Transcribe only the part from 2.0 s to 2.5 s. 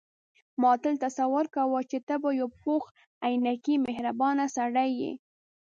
ته به یو